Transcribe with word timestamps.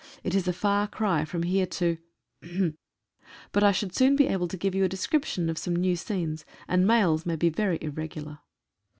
It 0.23 0.33
is 0.33 0.47
a 0.47 0.51
far 0.51 0.87
cry 0.87 1.25
from 1.25 1.43
here 1.43 1.67
to? 1.67 1.99
but 3.51 3.63
I 3.63 3.71
should 3.71 3.93
soon 3.93 4.15
be 4.15 4.25
able 4.25 4.47
to 4.47 4.57
give 4.57 4.73
you 4.73 4.83
a 4.83 4.89
description 4.89 5.47
of 5.47 5.59
some 5.59 5.75
new 5.75 5.95
scenes, 5.95 6.43
and 6.67 6.87
mails 6.87 7.23
may 7.23 7.35
be 7.35 7.49
very 7.49 7.77
irregular. 7.83 8.39